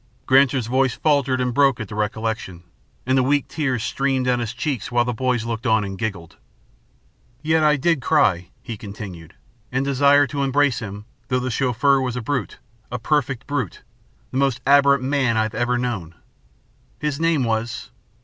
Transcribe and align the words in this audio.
Granser's 0.25 0.65
voice 0.65 0.95
faltered 0.95 1.39
and 1.39 1.53
broke 1.53 1.79
at 1.79 1.87
the 1.87 1.93
recollection, 1.93 2.63
and 3.05 3.15
the 3.15 3.21
weak 3.21 3.47
tears 3.47 3.83
streamed 3.83 4.25
down 4.25 4.39
his 4.39 4.51
cheeks 4.51 4.91
while 4.91 5.05
the 5.05 5.13
boys 5.13 5.45
looked 5.45 5.67
on 5.67 5.83
and 5.83 5.95
giggled. 5.95 6.37
"Yet 7.43 7.59
did 7.81 7.97
I 7.99 8.01
cry," 8.01 8.49
he 8.63 8.77
continued, 8.77 9.35
"and 9.71 9.85
desire 9.85 10.25
to 10.25 10.41
embrace 10.41 10.79
him, 10.79 11.05
though 11.27 11.39
the 11.39 11.51
Chauffeur 11.51 12.01
was 12.01 12.15
a 12.15 12.21
brute, 12.23 12.57
a 12.91 12.97
perfect 12.97 13.45
brute 13.45 13.83
the 14.31 14.37
most 14.37 14.59
abhorrent 14.65 15.03
man 15.03 15.37
I 15.37 15.43
have 15.43 15.53
ever 15.53 15.77
known. 15.77 16.15
His 16.97 17.19
name 17.19 17.43
was... 17.43 17.91